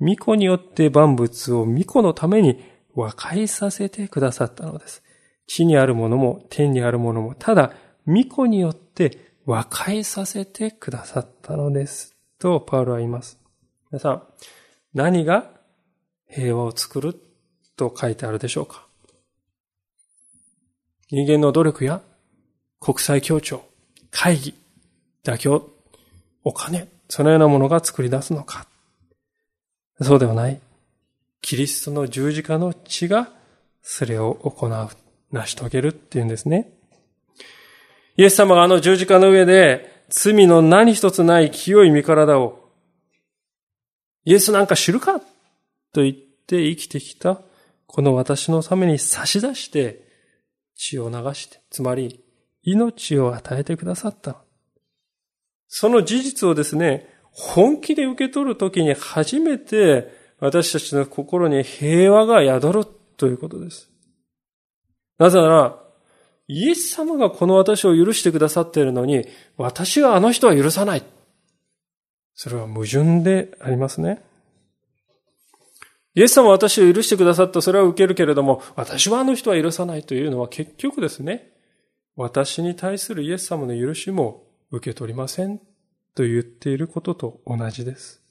[0.00, 2.60] 御子によって万物を御子のために
[2.92, 5.04] 和解させてくださったのです。
[5.46, 7.72] 地にあるものも天にあるものも、ただ、
[8.06, 12.14] 御子によって和解させてくださったのです。
[12.38, 13.38] と、パウロは言います。
[13.90, 14.22] 皆さん、
[14.92, 15.50] 何が
[16.28, 17.14] 平和を作る
[17.76, 18.86] と書いてあるでしょうか？
[21.10, 22.00] 人間の努力や
[22.80, 23.64] 国際協調、
[24.10, 24.54] 会議、
[25.22, 25.70] 妥協、
[26.42, 28.66] お金、そのようなものが作り出すのか？
[30.00, 30.60] そうではない。
[31.40, 33.30] キリストの十字架の血が
[33.80, 34.88] それを行う、
[35.30, 36.72] 成し遂げるっていうんですね。
[38.16, 42.70] イエス様があの十字架の上で罪の何一つない清い身体を
[44.24, 45.20] イエスなんか知るか
[45.92, 46.14] と言っ
[46.46, 47.40] て生きてきた
[47.86, 50.04] この私のために差し出して
[50.76, 52.24] 血を流して、つまり
[52.62, 54.38] 命を与えてくださった。
[55.68, 63.90] その事実をですね、本気で受け取るときに初めて私たちの心に平和が宿るということです。
[65.18, 65.83] なぜなら、
[66.46, 69.26] イエス様がこの私を許してくださっているのに、
[69.56, 71.04] 私はあの人は許さない。
[72.34, 74.22] それは矛盾でありますね。
[76.14, 81.50] イエス様は私を許してくださった、それは受けるけれども、私はあの人は許さないというのは結局ですね、
[82.14, 85.58] 私に対するイエス様の許しも受け取りません
[86.14, 88.22] と言っていることと同じです。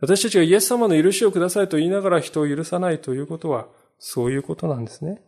[0.00, 3.66] 私たちがイエス様の許しをくださいと言いながら人を許さないということは、
[3.98, 5.20] そういうことなんですね。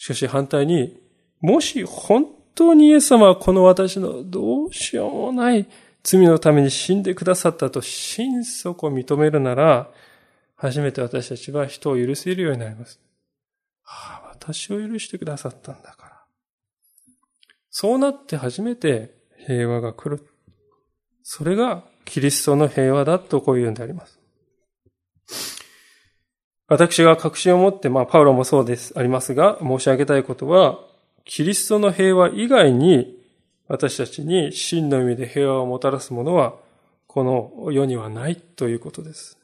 [0.00, 0.98] しかし反対に、
[1.42, 5.68] もし本当にイエス様はこの私のどうしようもない
[6.02, 9.90] 罪のために死んでくださったと心底認めるなら、
[10.56, 12.98] 初めて私たちは人を許せるようになります。
[13.84, 16.22] ああ、私を許してくださったんだから。
[17.68, 20.26] そうなって初めて平和が来る。
[21.22, 24.18] それがキリストの平和だとこういうんであります。
[26.70, 30.78] 私が確信を持って、まあ、パウロもそうです、ありますが、申し上げたいことは、
[31.24, 33.18] キリストの平和以外に
[33.66, 36.54] 私たちに真の意味で平和をもたらすものは、
[37.08, 39.36] この世にはないということです。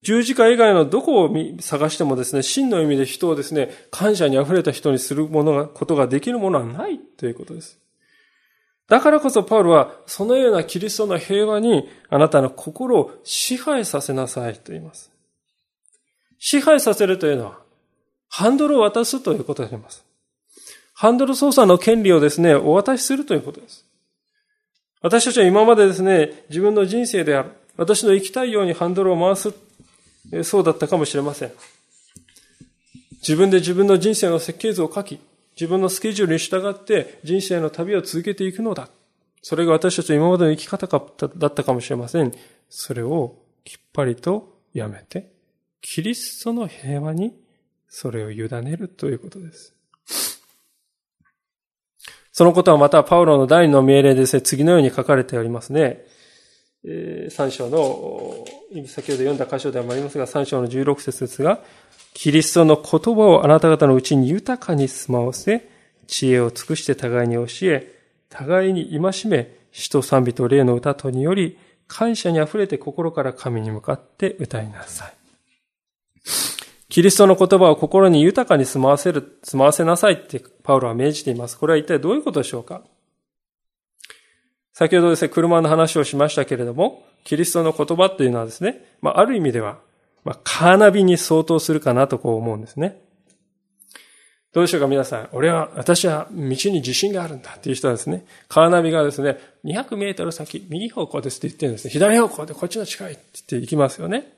[0.00, 7.78] 十字架以外のどこを探してもですね、真の意味で人をですね、感謝に溢れた人にするものが、ことができるものはないということです。
[8.88, 15.11] だからこそパウルは、そのようなキリストの平和に、あなたの心を支配させなさいと言います。
[16.44, 17.58] 支配させるというのは、
[18.28, 20.04] ハンドルを渡すということであります。
[20.92, 23.86] ハンドル操作の権利をですね、お渡しするということです。
[25.02, 27.50] 私たちは今までですね、自分の人生である。
[27.76, 29.54] 私の生きたいようにハンドルを回す。
[30.42, 31.52] そうだったかもしれません。
[33.18, 35.20] 自分で自分の人生の設計図を書き、
[35.54, 38.88] 自分のスケジュールに従って人生の旅を続けていくのだ。
[39.42, 42.34] それが私たちの今までの生き方だったかもしれません。
[42.68, 45.31] それをきっぱりとやめて、
[45.82, 47.34] キリストの平和に
[47.88, 49.74] それを委ねるということです。
[52.32, 56.06] そのことはまたパウロの第二の命令ですね、次のように書かれておりますね。
[56.84, 58.44] えー、章の、
[58.86, 61.60] 先ほど読んだ箇所でもありますが、3章の16節ですが、
[62.14, 65.68] キリストの言葉をあなた方のうちに豊かに住まわせ、
[66.06, 67.94] 知恵を尽くして互いに教え、
[68.30, 75.21] 互いに戒め、死と賛美と霊の歌とにより、感謝に溢れて心から神に向かって歌いなさい。
[76.88, 81.58] キリストの言葉を心に豊かに住まわせる、住まわせなさいってパウロは命じています。
[81.58, 82.82] これは一体どういうことでしょうか？
[84.74, 89.78] 先ほどですね、車の話をしましたけれども、キリストの言葉っていうのはですね、まあ、ある意味では、
[90.24, 93.00] まあ、カーナビに相当するかなとこう思うんですね。
[94.52, 95.28] どうでしょうか皆さん。
[95.32, 101.90] 俺は、私は道に自信があるんだっていう人はですね、カーナビがですね、200メートル先、右方向ですって言ってるんですね。
[101.90, 104.32] 左方向でこっちの近いって言って行きますよね。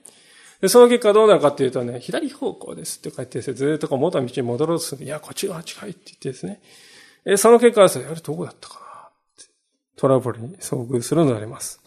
[0.61, 6.61] で、その結果どうなるかっていうとね、左方向ですって書いてですね、ずっとこう元道に戻ろうとするいや、こっちが近いって言ってですね。
[7.27, 9.45] え、その結果はですね、あれどこだったかなって
[9.97, 11.81] トラブルに遭遇するのであります。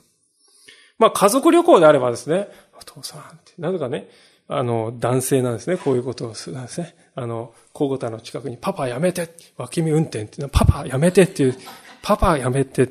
[1.00, 2.48] まあ、家族旅行であればですね、
[2.80, 4.10] お父さんって、なぜかね、
[4.48, 5.78] あの、男性なんですね。
[5.78, 6.96] こういうことをするんですね。
[7.16, 11.56] あの、小ゴタの近くに、パパやめて脇見運転っていうのは、パパやめてっていう、
[12.02, 12.90] パパやめて、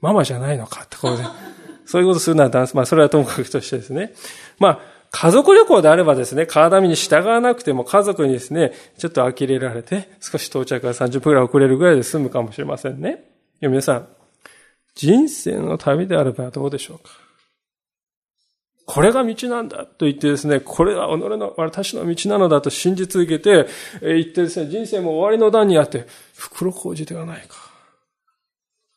[0.00, 1.26] ママじゃないのかって、こうね。
[1.86, 4.14] そういうことするのは男性、まあ、それはともかくとしてですね。
[4.58, 4.80] まあ、
[5.16, 13.24] 家族旅行であればですね、カーダミに従わなくても家族にですね、ちょっと呆れられて、少し到着が30分くらい遅れるぐらいで済むかもしれませんね。
[13.60, 14.08] いや皆さん、
[14.96, 17.10] 人生の旅であればどうでしょうか？
[18.86, 23.68] これが道なんだと言ってですね、これは己の、私の道なのだと信じ続けて、
[24.02, 27.54] 言ってですね、人生も終わりの段にあって、袋小路ではないか。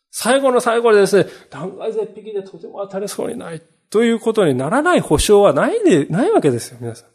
[0.10, 7.10] 最後の最後でですね、断崖絶壁でとても当たりそうにないということにならない保証はないで、ないわけですよ、皆さん。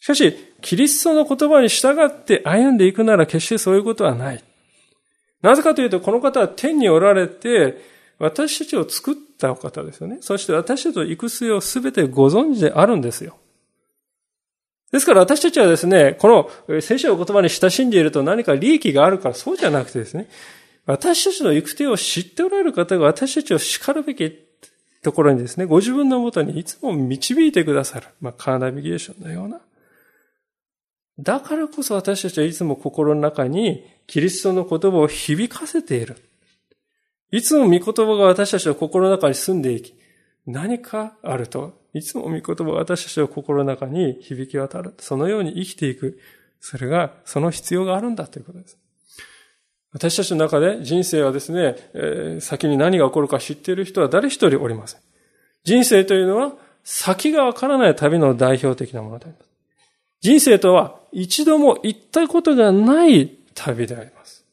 [0.00, 4.44] しかし、キリストの言葉に従って歩んでいくなら決してそういうことはない。
[5.42, 7.80] なぜかというと、この方は天におられて、
[8.18, 10.18] 私たちを作った方ですよね。
[10.20, 13.36] そして私たちの行く末をすべてご存知であるんですよ。
[14.92, 20.28] ですから私たちはですね、この聖書の言葉に親しんでいると何か利益があるからそうじゃなくてですね、
[20.86, 24.45] 私たちの行く手を知っておられる方が私たちを叱るべき
[25.06, 28.08] ところにですね、ご自分のもとにいつも導いてくださる。
[28.20, 29.60] まあ、カーナビゲーションのような。
[31.20, 36.16] だからこそ私たちはいつも心の中にキリストの言葉を響かせている。
[37.30, 39.94] いつも御言葉が私たちの心の中に住んでいき、
[40.44, 44.94] 何かあると、いつも御言葉が私たちの心の中に響き渡る。
[44.98, 46.18] そのように生きていく。
[46.58, 48.76] それが、その必要があるんだということです。
[49.96, 55.00] 私たちの中で人生はですね、え、先に何が起こるか知っている人は誰一人おりません。
[55.64, 56.52] 人生というのは
[56.84, 59.48] 先がわからない旅の代表的なものであります。
[60.20, 64.44] 人生とは一度も行ったことがない旅であります。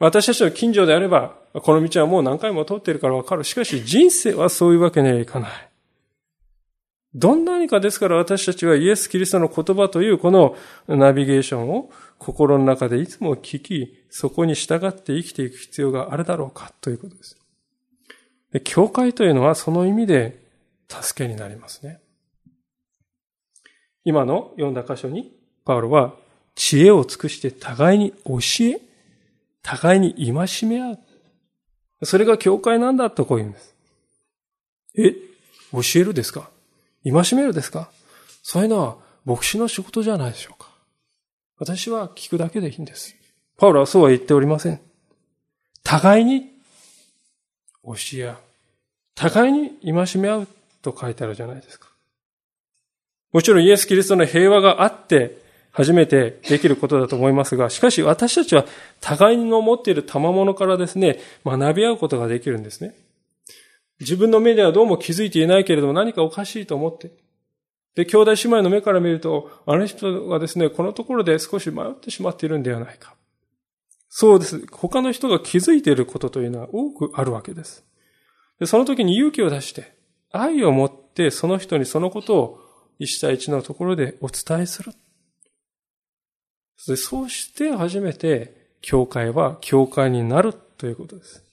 [0.00, 3.44] 私たちの近所であれば、この道はもう何回も通っているからわかる。
[3.44, 5.50] しかし人生はそういうわけにはいかない。
[7.14, 10.56] どんなにかですから私たちはイエス・キリストの言葉というこの
[10.88, 17.36] ナビゲーションを心の中でいつも聞き、そこに従って生きていく必要があるだろうかということです。
[18.52, 20.42] で教会というのはその意味で
[20.88, 22.00] 助けになりますね。
[24.04, 25.32] 今の読んだ箇所に、
[25.64, 26.14] パウロは
[26.54, 28.80] 知恵を尽くして互いに教え、
[29.62, 30.98] 互いに戒め合う。
[32.02, 33.74] それが教会なんだとこう言うんです。
[34.96, 35.12] え、
[35.72, 36.50] 教えるですか？
[37.04, 37.90] 戒めるですか？
[38.42, 40.70] そういうのは牧師の仕事じゃないでしょうか。
[41.58, 43.14] 私は聞くだけでいいんです。
[43.56, 44.80] パウロはそうは言っておりません。
[45.82, 46.50] 互いに
[47.84, 48.36] 教え合う。
[49.14, 50.48] 互いに戒め合う
[50.82, 51.88] と書いてあるじゃないですか。
[53.32, 58.64] もちろんイエス・キリストの平和があって、初めてできることだと思いますが、しかし私たちは
[59.00, 62.94] 互いの持っている賜物からですね、学び合うことができるんですね。
[64.00, 67.12] 自分の目ではどうも気づいていないけれども何かおかしいと思って。
[67.94, 73.14] で、兄弟姉妹の目から見ると、あの人がですね、このところで少し迷ってしまっているんではないか。
[74.08, 74.66] そうです。
[74.70, 77.84] 他の人が気づいていることというのは多くあるわけです。
[78.58, 79.96] でその時に勇気を出して、
[80.30, 82.60] 愛を持ってその人にそのことを
[82.98, 84.92] 一対一のところでお伝えする。
[86.76, 91.43] そうして初めて教会は教会になるということです。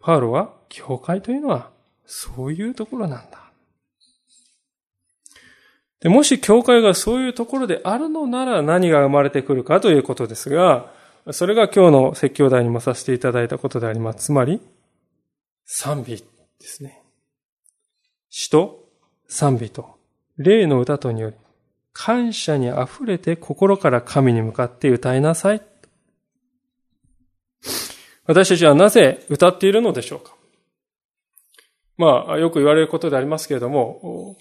[0.00, 1.70] パウロは教会というのは
[2.06, 3.38] そういうところなんだ。
[6.00, 10.92] でもし教会がそういうところであるのなら何が生まれてくるかということですが、
[11.32, 14.26] それが今日の説教題にもさせていただいたことであります。
[14.26, 14.60] つまり、
[15.64, 16.24] 賛美で
[16.60, 17.02] すね。
[18.30, 18.88] 詩と
[19.26, 19.96] 賛美と、
[20.38, 21.36] 霊の歌とにより、
[21.92, 25.62] 感謝に溢れて心から神に向かって歌いなさい。
[28.28, 30.34] 私たちはなぜ歌っているのでしょうか？
[31.96, 34.36] まあ、よく言われることでありますけれども、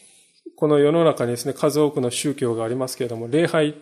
[0.57, 3.75] この世の中にですね、数多くの宗教がありますけれども、礼拝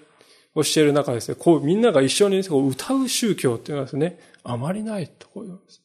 [0.53, 5.81] をしている中ですね、こう、みんなが一緒に歌う宗教っていうのはですね、あまりないとこう言うんです。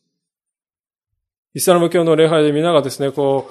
[1.54, 3.50] イスラム教の礼拝でみんながですね、こ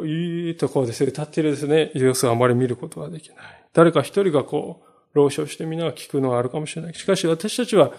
[0.00, 3.36] ういいとこうですね、歌っているですね、様子をあまり見ることはできない。
[3.72, 6.94] 誰か一人がこう、朗唱してみんなが聞くのはあるかもしれない。
[6.94, 7.92] しかし私たちは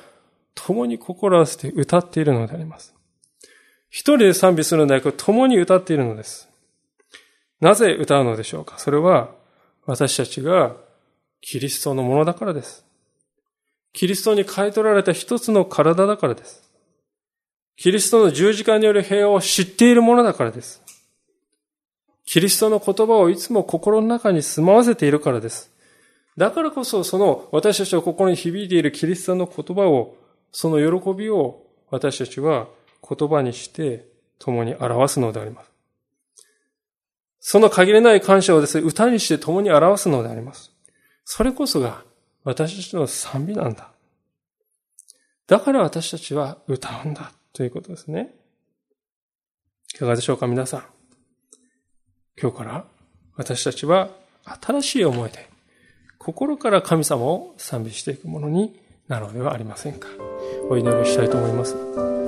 [0.66, 2.94] 共に心合わせて歌っているのであります。
[3.90, 6.48] 一人で賛美するのではなく、共に歌っているのです。
[7.60, 8.78] なぜ歌うのでしょうか？
[8.78, 9.32] それは、
[9.86, 10.76] 私たちが
[11.42, 12.86] キリストのものだからです。
[13.92, 16.70] キリストに買い取られた一つの体だからです。
[17.76, 20.84] キリストの十字架による平和を知っているものだからです。
[22.26, 25.72] キリストの言葉をいつも心の中に住まわせているからです。
[26.38, 30.16] だからこそ、その私たちの心に響いているキリストの言葉を、
[30.52, 32.68] その喜びを私たちは
[33.08, 34.06] 言葉にして
[34.38, 35.70] 共に表すのであります。
[37.40, 40.72] その限りない感謝をですね、歌にして共に表すのであります。
[41.24, 42.04] それこそが
[42.44, 43.92] 私たちの賛美なんだ。
[45.48, 48.36] だから私たちは歌うんだということですね。
[49.96, 50.84] いかがでしょうか皆さん。
[52.40, 52.86] 今日から
[53.36, 54.10] 私たちは
[54.62, 55.50] 新しい思いで
[56.18, 60.08] 心から神様を賛美していくものになるのではありませんか。
[60.70, 62.19] お祈りしたいと思います。